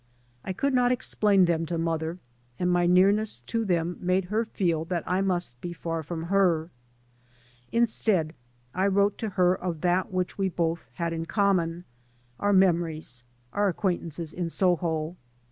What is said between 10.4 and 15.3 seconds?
both had in common— our memories, our acquaintances in Soho.